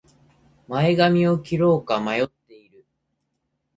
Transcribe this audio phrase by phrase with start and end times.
[0.67, 2.87] 前髪を切ろうか迷っている